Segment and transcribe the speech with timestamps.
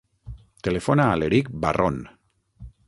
[0.67, 2.03] Telefona a l'Erik Barron.